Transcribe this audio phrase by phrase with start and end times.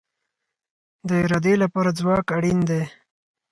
[1.07, 2.81] د ارادې لپاره ځواک اړین دی